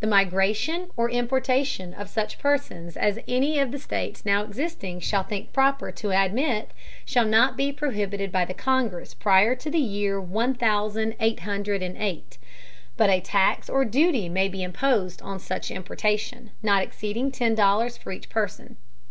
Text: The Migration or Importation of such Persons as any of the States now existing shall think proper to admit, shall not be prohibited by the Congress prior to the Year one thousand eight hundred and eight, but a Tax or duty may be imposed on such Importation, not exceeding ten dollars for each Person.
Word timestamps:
The 0.00 0.06
Migration 0.06 0.88
or 0.96 1.10
Importation 1.10 1.92
of 1.92 2.08
such 2.08 2.38
Persons 2.38 2.96
as 2.96 3.18
any 3.28 3.58
of 3.58 3.70
the 3.70 3.78
States 3.78 4.24
now 4.24 4.42
existing 4.42 5.00
shall 5.00 5.24
think 5.24 5.52
proper 5.52 5.92
to 5.92 6.10
admit, 6.10 6.70
shall 7.04 7.26
not 7.26 7.54
be 7.54 7.70
prohibited 7.70 8.32
by 8.32 8.46
the 8.46 8.54
Congress 8.54 9.12
prior 9.12 9.54
to 9.56 9.68
the 9.70 9.76
Year 9.76 10.18
one 10.18 10.54
thousand 10.54 11.16
eight 11.20 11.40
hundred 11.40 11.82
and 11.82 11.98
eight, 11.98 12.38
but 12.96 13.10
a 13.10 13.20
Tax 13.20 13.68
or 13.68 13.84
duty 13.84 14.26
may 14.26 14.48
be 14.48 14.62
imposed 14.62 15.20
on 15.20 15.38
such 15.38 15.70
Importation, 15.70 16.50
not 16.62 16.82
exceeding 16.82 17.30
ten 17.30 17.54
dollars 17.54 17.98
for 17.98 18.10
each 18.10 18.30
Person. 18.30 18.78